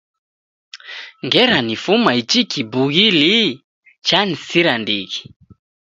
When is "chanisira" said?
4.07-4.73